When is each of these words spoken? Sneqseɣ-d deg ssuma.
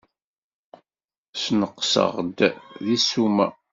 Sneqseɣ-d 1.41 2.37
deg 2.81 2.95
ssuma. 3.07 3.47